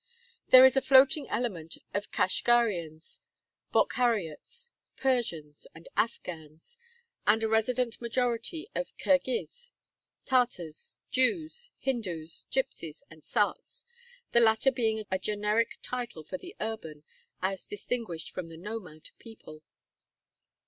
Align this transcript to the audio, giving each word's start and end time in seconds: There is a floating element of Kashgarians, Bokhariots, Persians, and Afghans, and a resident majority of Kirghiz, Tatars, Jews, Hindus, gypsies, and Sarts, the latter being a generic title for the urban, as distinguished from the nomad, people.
There 0.49 0.65
is 0.65 0.75
a 0.75 0.81
floating 0.81 1.29
element 1.29 1.77
of 1.93 2.09
Kashgarians, 2.09 3.19
Bokhariots, 3.71 4.71
Persians, 4.95 5.67
and 5.75 5.87
Afghans, 5.95 6.75
and 7.27 7.43
a 7.43 7.47
resident 7.47 8.01
majority 8.01 8.67
of 8.73 8.97
Kirghiz, 8.97 9.69
Tatars, 10.25 10.97
Jews, 11.11 11.69
Hindus, 11.77 12.47
gypsies, 12.51 13.03
and 13.11 13.23
Sarts, 13.23 13.85
the 14.31 14.39
latter 14.39 14.71
being 14.71 15.05
a 15.11 15.19
generic 15.19 15.77
title 15.83 16.23
for 16.23 16.39
the 16.39 16.55
urban, 16.59 17.03
as 17.39 17.67
distinguished 17.67 18.31
from 18.31 18.47
the 18.47 18.57
nomad, 18.57 19.11
people. 19.19 19.61